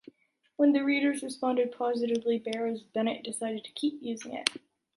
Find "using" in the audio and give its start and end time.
4.01-4.33